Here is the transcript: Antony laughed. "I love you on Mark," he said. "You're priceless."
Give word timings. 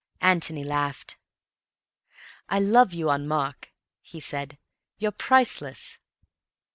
Antony 0.21 0.63
laughed. 0.63 1.17
"I 2.49 2.57
love 2.57 2.91
you 2.91 3.11
on 3.11 3.27
Mark," 3.27 3.71
he 4.01 4.19
said. 4.19 4.57
"You're 4.97 5.11
priceless." 5.11 5.99